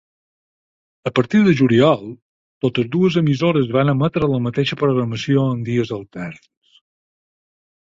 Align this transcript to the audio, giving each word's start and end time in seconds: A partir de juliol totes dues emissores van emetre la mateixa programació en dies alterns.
A 1.09 1.11
partir 1.17 1.41
de 1.47 1.53
juliol 1.59 2.01
totes 2.67 2.91
dues 2.97 3.19
emissores 3.23 3.71
van 3.79 3.95
emetre 3.97 4.33
la 4.35 4.43
mateixa 4.49 4.83
programació 4.85 5.49
en 5.55 5.65
dies 5.73 5.97
alterns. 6.03 6.79